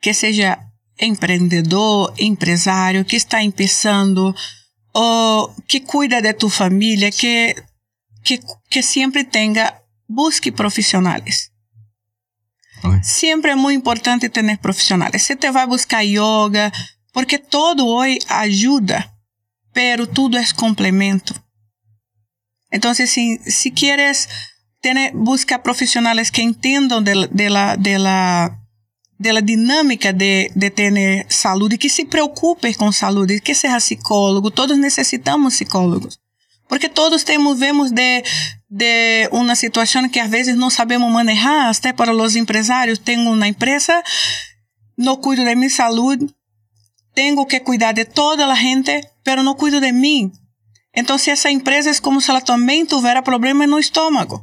[0.00, 4.34] que seja empreendedor, empresário, que está começando,
[4.92, 7.54] ou que cuida de tu família, que,
[8.24, 9.74] que, que sempre tenha,
[10.08, 11.50] busque profissionais.
[12.82, 13.02] Okay.
[13.02, 15.22] Sempre é muito importante ter profissionais.
[15.22, 16.72] Você te vai buscar yoga,
[17.12, 19.08] porque todo hoje ajuda,
[19.72, 21.34] pero tudo é complemento.
[22.72, 24.28] Então, assim, se queres
[25.14, 28.59] busca profissionais que entendam de, de, la, de la
[29.20, 34.78] dela dinâmica de, de ter saúde, que se preocupe com saúde, que seja psicólogo, todos
[34.78, 36.18] necessitamos psicólogos.
[36.66, 38.24] Porque todos temos, vemos de,
[38.70, 43.46] de uma situação que às vezes não sabemos manejar, até para os empresários, tenho uma
[43.46, 44.02] empresa,
[44.96, 46.26] não cuido de minha saúde,
[47.14, 50.32] tenho que cuidar de toda a gente, pero não cuido de mim.
[50.96, 54.42] Então, se essa empresa é como se ela também tivesse problema no estômago.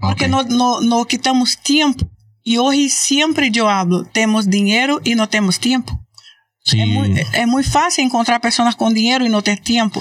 [0.00, 0.28] Porque okay.
[0.28, 2.04] não, não, não quitamos tempo
[2.48, 6.00] Y hoy siempre yo hablo, tenemos dinero y no tenemos tiempo.
[6.64, 6.80] Sí.
[7.32, 10.00] Es, muy, fácil encontrar personas con dinero y no tener tiempo.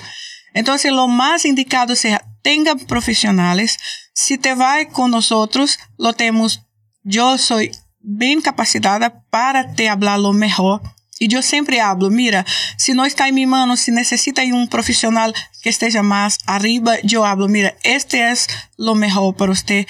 [0.54, 3.80] Entonces, lo más indicado sea tengan profesionales.
[4.14, 6.62] Si te va con nosotros, lo tenemos.
[7.02, 10.84] Yo soy bien capacitada para te hablar lo mejor.
[11.18, 12.46] Y yo siempre hablo, mira,
[12.78, 17.26] si no está en mi mano, si necesita un profesional que esté más arriba, yo
[17.26, 19.88] hablo, mira, este es lo mejor para usted.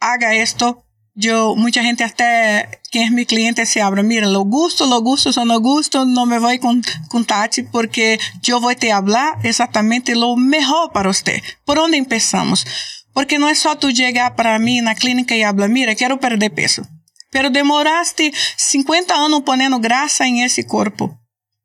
[0.00, 0.87] Haga esto
[1.20, 5.30] yo, mucha gente hasta quien es mi cliente se habla, mira, lo gusto, lo gusto,
[5.30, 10.14] o no gusto, no me voy con, con Tati porque yo voy a hablar exactamente
[10.14, 11.42] lo mejor para usted.
[11.64, 12.64] ¿Por dónde empezamos?
[13.12, 16.20] Porque no es solo tú llegar para mí en la clínica y hablar, mira, quiero
[16.20, 16.86] perder peso.
[17.30, 21.18] Pero demoraste 50 años poniendo grasa en ese cuerpo.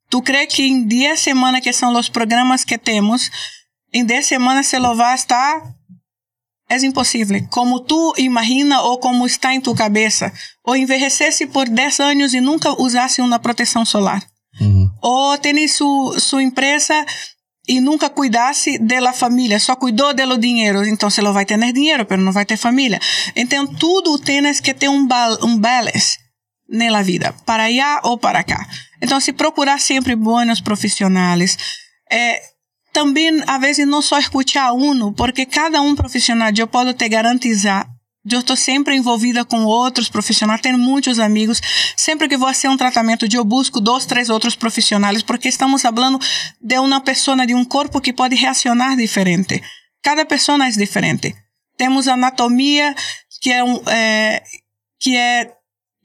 [0.10, 3.32] ¿Tú crees que en 10 semanas, que son los programas que tenemos,
[3.92, 5.62] en 10 semanas se lo va a estar
[6.82, 7.46] é impossível.
[7.52, 10.32] Como tu imagina ou como está em tua cabeça.
[10.66, 14.24] Ou envelhecesse por 10 anos e nunca usasse uma proteção solar.
[14.60, 14.90] Uhum.
[15.02, 17.06] Ou tenha sua, sua empresa
[17.68, 20.86] e nunca cuidasse da família, só cuidou do dinheiro.
[20.86, 23.00] Então, você vai ter dinheiro, mas não vai ter família.
[23.36, 25.08] Então, tudo tens que ter um,
[25.42, 26.18] um balance
[26.70, 28.68] na vida, para allá ou para cá.
[29.02, 31.58] Então, se procurar sempre bons profissionais,
[32.12, 32.42] é,
[32.94, 37.90] também, às vezes, não só escutar um, porque cada um profissional, eu posso te garantizar,
[38.30, 41.60] eu estou sempre envolvida com outros profissionais, tenho muitos amigos.
[41.98, 46.20] Sempre que vou fazer um tratamento, eu busco dois, três outros profissionais, porque estamos falando
[46.62, 49.62] de uma pessoa, de um corpo que pode reacionar diferente.
[50.02, 51.36] Cada pessoa é diferente.
[51.76, 52.96] Temos anatomia
[53.42, 54.44] que é, é,
[55.00, 55.52] que é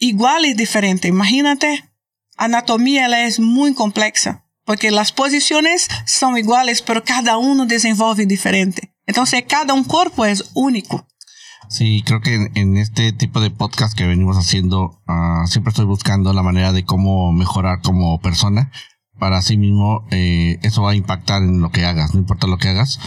[0.00, 1.06] igual e diferente.
[1.06, 1.84] Imagínate,
[2.36, 8.26] a anatomia ela é muito complexa porque as posições são iguais, pero cada um desenvolve
[8.26, 8.82] diferente.
[9.08, 11.06] Então, cada um corpo é único.
[11.70, 16.34] Sí, creo que en, este tipo de podcast que venimos haciendo, uh, siempre estoy buscando
[16.34, 18.70] la manera de cómo mejorar como persona.
[19.18, 22.58] Para sí mismo, eh, eso va a impactar en lo que hagas, no importa lo
[22.58, 23.00] que hagas.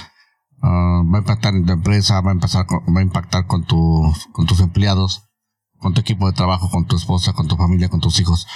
[0.63, 4.47] Uh, va a impactar en tu empresa, va a, empezar va a impactar con, con
[4.47, 5.30] tus empleados,
[5.78, 8.47] con tu equipo de trabajo, con tu esposa, con tu familia, con tus hijos.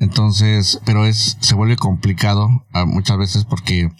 [0.00, 3.90] Entonces, pero es, se vuelve complicado ah, muchas veces porque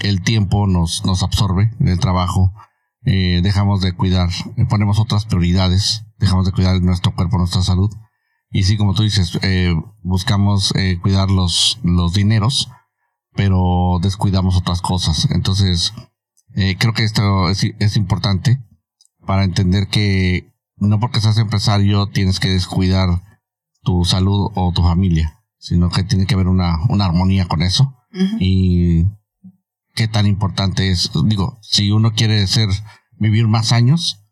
[0.00, 2.52] el tiempo nos, nos absorbe en el trabajo,
[3.04, 7.90] eh, dejamos de cuidar, eh, ponemos otras prioridades, dejamos de cuidar nuestro cuerpo, nuestra salud.
[8.50, 12.70] Y sí, como tú dices, eh, buscamos eh, cuidar los, los dineros,
[13.34, 15.28] pero descuidamos otras cosas.
[15.30, 15.92] Entonces,
[16.78, 18.62] creo que esto es, es importante
[19.26, 23.22] para entender que no porque seas empresario tienes que descuidar
[23.82, 27.96] tu salud o tu familia sino que tiene que haber una, una armonía con eso.
[28.38, 29.06] Y
[29.94, 32.68] qué tan importante es, digo, si uno quiere ser,
[33.16, 34.26] vivir más años,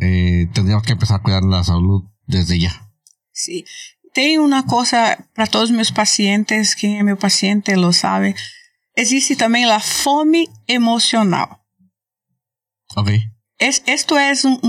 [0.00, 2.90] eh, tendríamos que empezar a cuidar la salud desde ya.
[3.32, 3.64] Sí.
[4.12, 8.36] Tengo una cosa para todos mis pacientes, que es mi paciente lo sabe.
[8.94, 11.48] Existe también la fome emocional.
[12.96, 13.12] Ok.
[13.56, 14.60] Es, esto es un,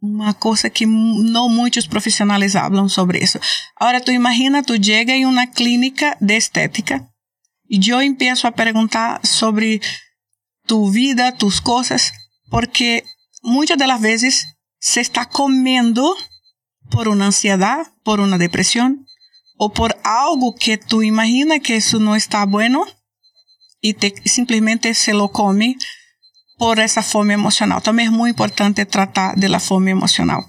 [0.00, 3.38] uma coisa que não muitos profissionais falam sobre isso.
[3.76, 7.06] Agora, tu imagina, tu chega em uma clínica de estética
[7.68, 9.80] e eu empiezo a perguntar sobre
[10.66, 12.12] tu vida, tus coisas,
[12.50, 13.04] porque
[13.42, 14.46] muchas de las veces
[14.78, 16.16] se está comiendo
[16.90, 19.06] por una ansiedad, por una depresión
[19.56, 22.86] o por algo que tú imaginas que eso no está bueno
[23.80, 25.76] y te simplemente se lo come
[26.60, 27.82] por esa fome emocional.
[27.82, 30.44] También es muy importante tratar de la fome emocional.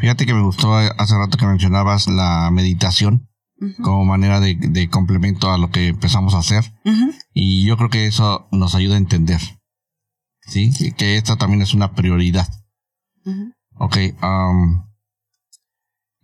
[0.00, 3.28] Fíjate que me gustó hace rato que mencionabas la meditación
[3.82, 6.72] como manera de, complemento a lo que empezamos a hacer.
[7.34, 9.40] Y yo creo que eso nos ayuda a entender.
[10.46, 10.72] ¿Sí?
[10.96, 12.48] Que esta también es una prioridad.
[13.74, 13.98] Ok.
[14.22, 14.86] Um,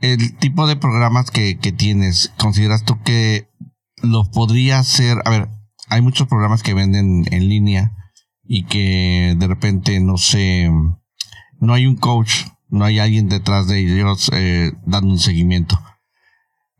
[0.00, 3.50] el tipo de programas que, que tienes, ¿consideras tú que
[4.02, 5.18] los podría hacer?
[5.26, 5.50] A ver,
[5.90, 7.92] hay muchos programas que venden en línea
[8.46, 10.70] y que de repente no sé,
[11.60, 15.80] no hay un coach, no hay alguien detrás de ellos eh, dando un seguimiento.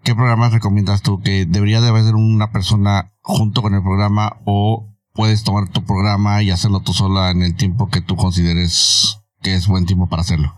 [0.03, 4.95] ¿Qué programas recomiendas tú que debería de haber una persona junto con el programa o
[5.13, 9.55] puedes tomar tu programa y hacerlo tú sola en el tiempo que tú consideres que
[9.55, 10.55] es buen tiempo para hacerlo?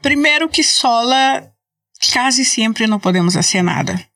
[0.00, 1.54] Primero que sola
[2.12, 4.10] casi siempre no podemos hacer nada.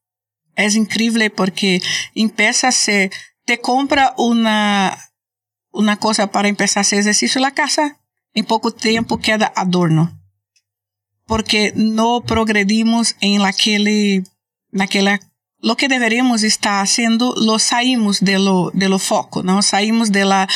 [0.56, 1.82] Es increíble porque
[2.14, 3.10] empieza a ser,
[3.44, 4.96] te compra una,
[5.74, 7.98] una cosa para empezar a hacer ejercicio en la casa,
[8.32, 10.18] en poco tiempo queda adorno.
[11.26, 14.24] Porque no progredimos en aquele,
[14.70, 15.20] naquela,
[15.58, 20.24] lo que deveríamos estar haciendo, lo saímos de lo, de lo foco, não saímos de
[20.24, 20.46] la,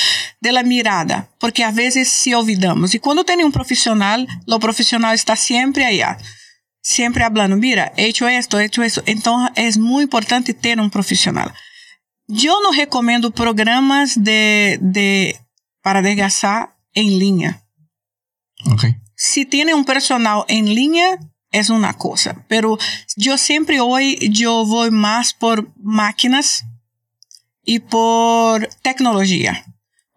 [0.40, 2.92] de la mirada, porque a veces se olvidamos.
[2.94, 6.18] E quando tem um profissional, o profissional está sempre allá
[6.88, 8.82] siempre hablando, mira, he hecho esto, he hecho.
[9.04, 11.52] Entonces es muy importante tener un profesional.
[12.28, 15.40] Yo no recomiendo programas de, de
[15.82, 17.64] para adelgazar en línea.
[18.74, 18.96] Okay.
[19.16, 21.18] Si tiene un personal en línea,
[21.50, 22.44] es una cosa.
[22.46, 22.78] Pero
[23.16, 26.66] yo siempre hoy, yo voy más por máquinas
[27.64, 29.64] y por tecnología.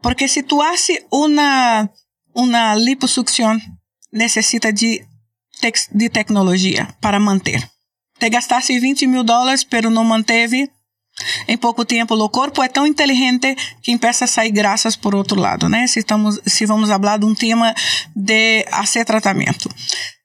[0.02, 1.93] Porque si tú haces una,
[2.34, 3.80] una liposucción,
[4.12, 5.08] necesita de
[5.91, 7.69] de tecnologia para manter.
[8.17, 10.71] Te gastasse 20 mil dólares, pero não manteve
[11.48, 12.16] em pouco tempo.
[12.16, 15.88] O corpo é tão inteligente que empieza a sair graças por outro lado, né?
[15.88, 17.74] Se, estamos, se vamos falar de um tema
[18.16, 19.70] de fazer tratamento.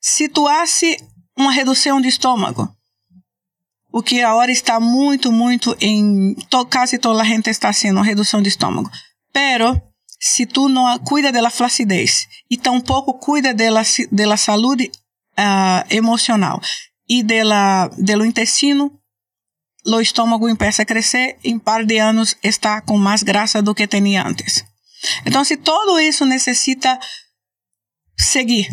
[0.01, 0.47] Se tu
[1.37, 2.69] uma redução de estômago,
[3.93, 6.35] o que agora está muito, muito em.
[6.51, 8.91] To, quase toda a gente está sendo redução de estômago.
[9.33, 9.81] Pero,
[10.21, 14.91] se tu não cuida da flacidez e tampouco cuida da saúde
[15.39, 16.61] uh, emocional
[17.09, 18.93] e do intestino,
[19.87, 23.87] o estômago começa a crescer, em par de anos está com mais graça do que
[23.87, 24.65] tinha antes.
[25.25, 26.99] Então, se todo isso necessita
[28.19, 28.69] seguir.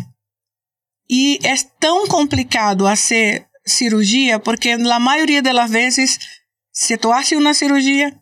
[1.08, 6.18] E é tão complicado fazer cirurgia, porque na maioria das vezes,
[6.72, 8.14] se tu haces uma cirurgia,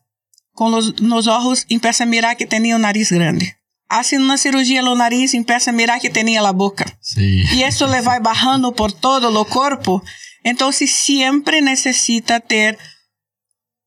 [0.54, 3.56] com os, nos olhos, começa a mirar que tinha o nariz grande
[3.92, 6.86] haciendo una cirugía en el nariz, empieza a mirar que tenía la boca.
[7.00, 7.44] Sí.
[7.52, 10.02] Y eso le va bajando por todo el cuerpo.
[10.44, 12.78] Entonces siempre necesita ter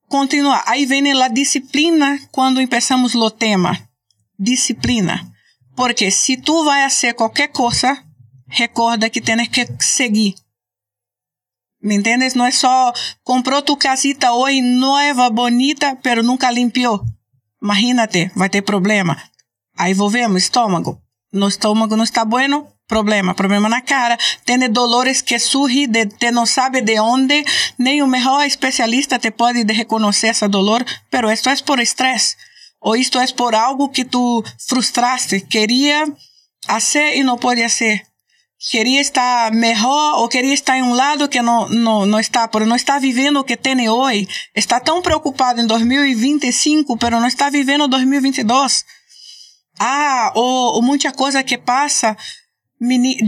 [0.07, 0.63] continuar.
[0.67, 3.89] Aí vem a disciplina quando empezamos o tema.
[4.37, 5.31] Disciplina.
[5.75, 8.03] Porque se tu vai fazer qualquer coisa,
[8.47, 10.35] recorda que tens que seguir.
[11.81, 12.33] ¿Me entendes?
[12.33, 17.05] Não é só comprou tu casita hoje nova, bonita, pero nunca limpiou.
[17.61, 19.21] Imagínate, vai ter problema.
[19.77, 21.01] Aí volvemos, estômago.
[21.31, 24.17] No estômago não está bueno, problema, problema na cara.
[24.45, 27.43] Tem dolores que surgem, de, te não sabe de onde,
[27.77, 32.35] nem o melhor especialista te pode reconhecer essa dolor, pero esto é por estresse.
[32.81, 36.05] Ou isto é por algo que tu frustraste, queria
[36.65, 38.03] fazer e não pode fazer.
[38.57, 42.65] Queria estar melhor ou queria estar em um lado que não, não, não está, por
[42.65, 44.27] não está vivendo o que tem hoje.
[44.55, 48.85] Está tão preocupado em 2025, pero não está vivendo 2022.
[49.79, 52.17] Ah, ou, ou muita coisa que passa.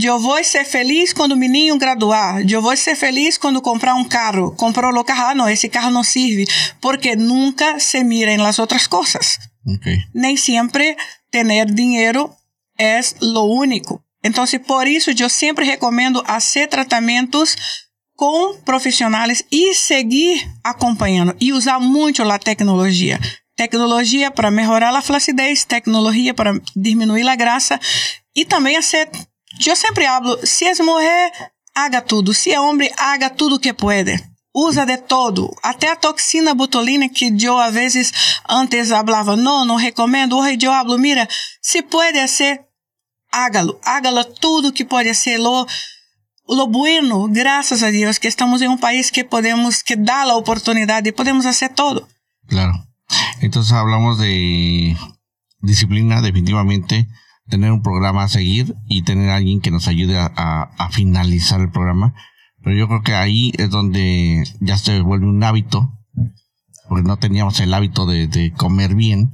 [0.02, 2.44] Eu vou ser feliz quando o menino graduar.
[2.48, 4.54] Eu vou ser feliz quando comprar um carro.
[4.56, 6.46] Comprou o carro, ah, não, esse carro não serve.
[6.80, 9.38] Porque nunca se mira em las outras coisas.
[9.66, 9.98] Okay.
[10.14, 10.96] Nem sempre
[11.30, 12.30] ter dinheiro
[12.78, 14.02] é lo único.
[14.22, 17.56] Então, por isso, eu sempre recomendo fazer tratamentos
[18.16, 23.18] com profissionais e seguir acompanhando e usar muito a tecnologia
[23.58, 27.78] tecnologia para melhorar a flacidez, tecnologia para diminuir a graça
[28.34, 28.82] e também a
[29.66, 31.32] Eu sempre hablo, se é mulher,
[31.74, 34.18] haga tudo, se é homem, haga tudo que pode.
[34.54, 38.12] Usa de todo, até a toxina botulina que eu às vezes
[38.48, 40.36] antes falava, não, não recomendo.
[40.36, 41.28] Hoje eu hablo, mira,
[41.62, 42.64] se pode ser,
[43.30, 45.38] hágalo, hágalo tudo que pode ser.
[45.38, 45.66] Lo,
[46.48, 50.34] lo bueno, graças a Deus, que estamos em um país que podemos, que dá a
[50.34, 52.08] oportunidade, podemos fazer todo.
[52.48, 52.72] Claro.
[53.40, 54.96] Entonces hablamos de
[55.62, 57.06] disciplina, definitivamente,
[57.48, 61.70] tener un programa a seguir y tener a alguien que nos ayude a, finalizar el
[61.70, 62.14] programa.
[62.62, 65.92] Pero yo creo que ahí es donde ya se vuelve un hábito,
[66.88, 69.32] porque no teníamos el hábito de, comer bien,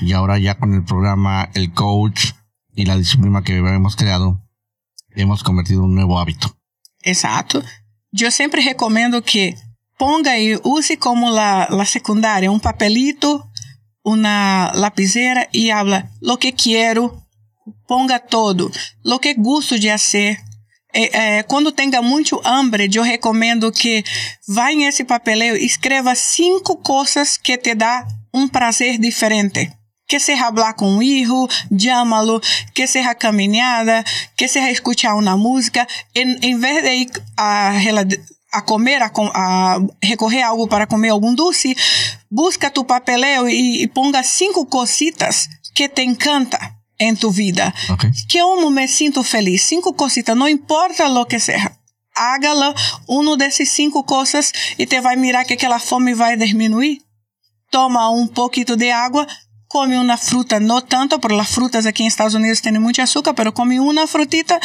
[0.00, 2.32] y ahora ya con el programa, el coach
[2.74, 4.42] y la disciplina que hemos creado,
[5.10, 6.56] hemos convertido un nuevo hábito.
[7.02, 7.62] Exacto.
[8.10, 9.56] Yo siempre recomiendo que
[9.98, 13.50] ponga y use como la, la secundaria, un papelito,
[14.02, 17.23] una lapicera y habla lo que quiero,
[17.86, 18.70] ponga todo,
[19.04, 20.38] lo que gusto de hacer.
[20.92, 24.04] É, é, quando tenha muito hambre, eu recomendo que
[24.46, 29.72] vá em esse papeleo e escreva cinco coisas que te dá um prazer diferente.
[30.06, 32.40] Que seja falar com um hijo, llámalo,
[32.74, 34.04] que seja caminhada,
[34.36, 35.86] que seja escutar uma música.
[36.14, 37.72] Em, em vez de ir a,
[38.52, 41.74] a comer, a, a, recorrer a algo para comer algum doce,
[42.30, 47.74] busca tu papeleo e, e ponga cinco cositas que te encanta en tu vida.
[47.90, 48.10] Okay.
[48.28, 49.62] Que eu me sinto feliz.
[49.62, 51.70] Cinco cositas, não importa lo que seja.
[52.16, 52.74] Hágalo
[53.08, 57.00] um desses cinco coisas e te vai mirar que aquela fome vai diminuir.
[57.70, 59.26] Toma um pouquinho de água,
[59.66, 63.34] come uma fruta, não tanto, porque as frutas aqui em Estados Unidos têm muito açúcar,
[63.36, 64.60] mas come uma frutita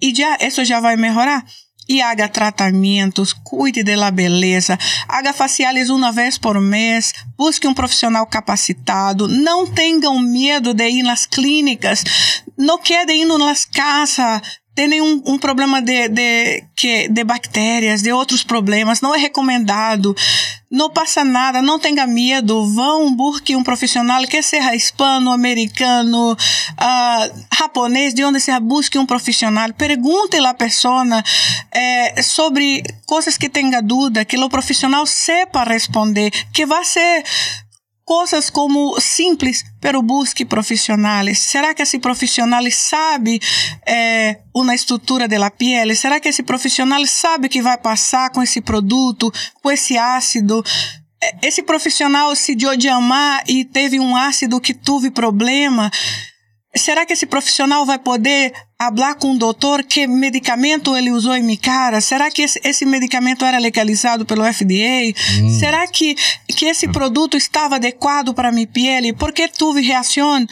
[0.00, 1.44] e já, isso já vai melhorar
[1.88, 4.78] e haga tratamentos, cuide da beleza,
[5.08, 11.02] haga faciales uma vez por mês, busque um profissional capacitado, não tenham medo de ir
[11.02, 12.04] nas clínicas,
[12.56, 14.42] não quede indo nas casas
[14.78, 20.14] tem nenhum um problema de, de, que, de bactérias, de outros problemas, não é recomendado.
[20.70, 22.64] Não passa nada, não tenha medo.
[22.72, 29.04] Vão, busque um profissional, que seja hispano, americano, uh, japonês, de onde seja, busque um
[29.04, 29.72] profissional.
[29.72, 31.24] Pergunte à pessoa
[31.72, 37.24] eh, sobre coisas que tenha dúvida, que o profissional sepa responder, que vai ser
[38.08, 41.40] coisas como simples, pero busque profissionais.
[41.40, 43.38] Será que esse profissional sabe
[43.86, 45.94] é, uma estrutura da pele?
[45.94, 49.30] Será que esse profissional sabe que vai passar com esse produto,
[49.62, 50.64] com esse ácido?
[51.22, 55.90] É, esse profissional se deu de amar e teve um ácido que teve problema.
[56.74, 61.42] Será que esse profissional vai poder falar com o doutor que medicamento ele usou em
[61.42, 62.00] minha cara?
[62.00, 65.12] Será que esse, esse medicamento era legalizado pelo FDA?
[65.42, 65.58] Hum.
[65.58, 66.14] Será que,
[66.56, 69.12] que esse produto estava adequado para minha pele?
[69.12, 70.46] Por que tive reação?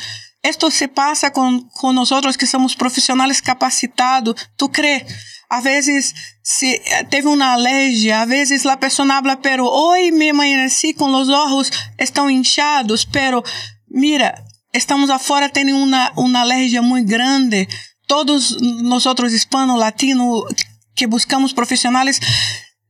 [0.45, 4.35] Isto se passa com, com nós que somos profissionais capacitados.
[4.57, 5.07] Tu crê?
[5.49, 10.93] Às vezes se teve uma alergia, às vezes a pessoa habla, pero hoje me amanheci
[10.93, 13.45] com os olhos estão inchados, pero
[13.89, 14.35] mira,
[14.75, 17.69] estamos afuera tendo uma, uma alergia muito grande.
[18.07, 20.45] Todos nós outros hispanos, latinos,
[20.95, 22.21] que buscamos profissionais,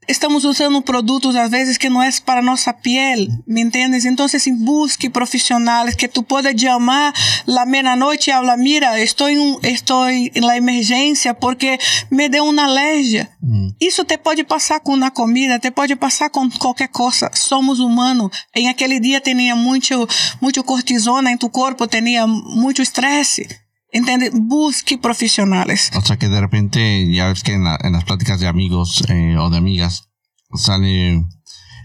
[0.08, 4.04] estamos usando produtos às vezes que não é para nossa pele, me entendes?
[4.04, 7.12] Então, assim, busque profissionais que tu pode chamar
[7.46, 11.78] lá meia-noite e falar, mira, estou em, estou em la emergência porque
[12.10, 13.28] me deu uma alergia.
[13.42, 13.72] Hum.
[13.80, 17.30] Isso te pode passar com uma comida, te pode passar com qualquer coisa.
[17.34, 18.30] Somos humanos.
[18.54, 20.08] Em aquele dia tinha muito,
[20.40, 23.46] muito cortisona em tu corpo, tinha muito estresse.
[23.92, 24.32] ¿Entiendes?
[24.34, 25.90] Busque profesionales.
[25.96, 29.48] O sea que de repente, ya ves que en, las pláticas de amigos eh, o
[29.50, 30.08] de amigas
[30.54, 31.24] sale,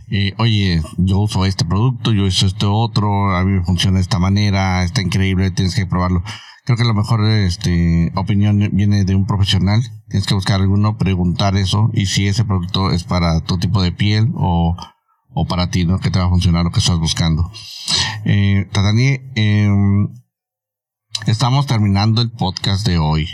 [0.10, 4.02] eh, oye, yo uso este producto, yo uso este otro, a mí me funciona de
[4.02, 6.24] esta manera, está increíble, tienes que probarlo.
[6.64, 9.82] Creo que la mejor este, opinión viene de un profesional.
[10.10, 13.92] Tienes que buscar alguno, preguntar eso y si ese producto es para tu tipo de
[13.92, 14.76] piel o,
[15.34, 16.00] o para ti, ¿no?
[16.00, 17.52] Que te va a funcionar lo que estás buscando.
[18.26, 19.70] Eh, Tatani, eh,
[21.28, 23.28] Estamos terminando el podcast de hoy.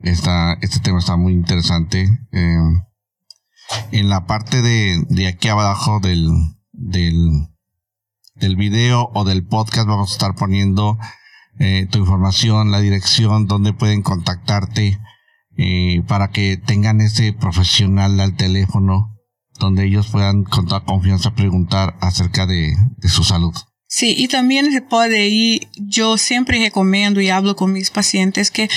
[0.00, 2.26] Esta, este tema está muy interesante.
[2.32, 2.82] Em,
[3.92, 6.28] en la parte de, de aquí abajo del,
[6.72, 7.30] del,
[8.34, 10.98] del video o del podcast vamos a estar poniendo
[11.60, 14.98] eh, tu información, la dirección, donde pueden contactarte
[15.56, 19.16] eh, para que tengan ese profesional al teléfono
[19.60, 23.54] donde ellos puedan con toda confianza preguntar acerca de, de su salud.
[23.92, 28.68] Sí, y también se puede ir, yo siempre recomiendo y hablo con mis pacientes que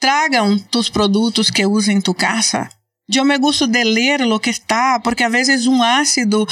[0.00, 2.68] tragam tus produtos que usem em tu casa.
[3.08, 6.44] Eu me gosto de ler o que está, porque às vezes um ácido,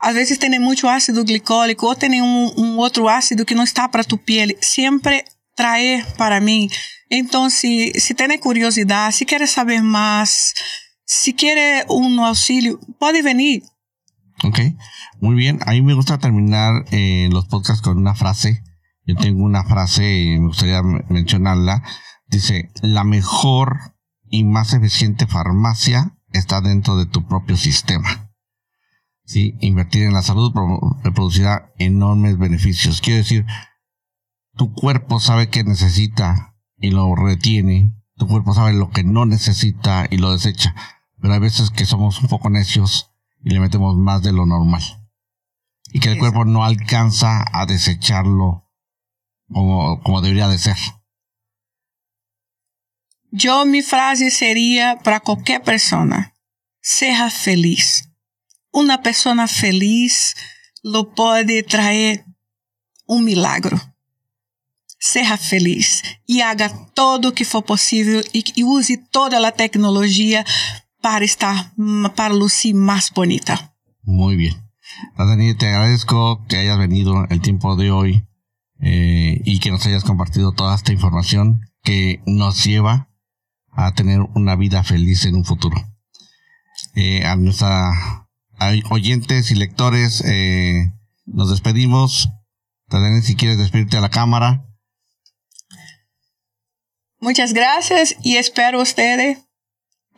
[0.00, 3.88] às vezes tem muito ácido glicólico ou tem um, um outro ácido que não está
[3.88, 4.58] para tu pele.
[4.60, 5.24] Sempre
[5.54, 6.68] trazer para mim.
[7.08, 10.52] Então, se, se tem curiosidade, se quer saber mais,
[11.06, 13.62] se quer um auxílio, pode vir.
[14.42, 14.58] Ok,
[15.20, 15.60] muy bien.
[15.66, 18.62] A mí me gusta terminar eh, los podcasts con una frase.
[19.04, 21.82] Yo tengo una frase y me gustaría mencionarla.
[22.26, 28.30] Dice, la mejor y más eficiente farmacia está dentro de tu propio sistema.
[29.24, 30.52] Sí, invertir en la salud
[31.14, 33.00] producirá enormes beneficios.
[33.00, 33.46] Quiero decir,
[34.56, 40.06] tu cuerpo sabe que necesita y lo retiene, tu cuerpo sabe lo que no necesita
[40.10, 40.74] y lo desecha,
[41.20, 43.09] pero hay veces que somos un poco necios
[43.42, 44.82] y le metemos más de lo normal
[45.92, 48.70] y que el cuerpo no alcanza a desecharlo
[49.52, 50.76] como, como debería de ser.
[53.32, 56.34] Yo mi frase sería para cualquier persona,
[56.80, 58.08] sea feliz.
[58.72, 60.34] Una persona feliz
[60.82, 62.24] lo puede traer
[63.06, 63.78] un milagro.
[64.98, 70.44] Seja feliz e haga todo o que for possível e, use toda a tecnologia
[71.00, 71.72] para estar,
[72.16, 73.74] para lucir más bonita.
[74.02, 74.54] Muy bien.
[75.16, 78.26] Dani, te agradezco que hayas venido el tiempo de hoy
[78.80, 83.08] eh, y que nos hayas compartido toda esta información que nos lleva
[83.72, 85.76] a tener una vida feliz en un futuro.
[86.94, 88.26] Eh, a nuestra
[88.90, 90.92] oyentes y lectores, eh,
[91.24, 92.30] nos despedimos.
[92.88, 94.66] Dani, si quieres despedirte a la cámara.
[97.20, 99.38] Muchas gracias y espero ustedes.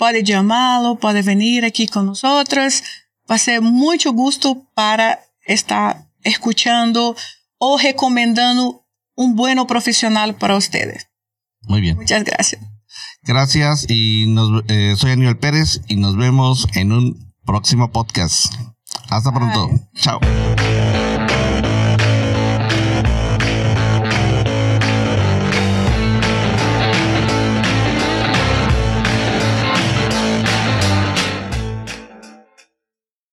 [0.02, 2.82] Puede llamarlo, puede venir aquí con nosotros.
[3.30, 7.14] Va a ser mucho gusto para estar escuchando
[7.58, 8.84] o recomendando
[9.14, 11.06] un buen profesional para ustedes.
[11.68, 11.98] Muy bien.
[11.98, 12.60] Muchas gracias.
[13.22, 18.52] Gracias y nos, eh, soy Aníbal Pérez y nos vemos en un próximo podcast.
[19.08, 19.70] Hasta pronto.
[19.94, 20.18] Chao.